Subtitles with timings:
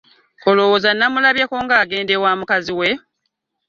[0.49, 2.89] Olowooza namulabyeko ng'agenda ewa mukazi we?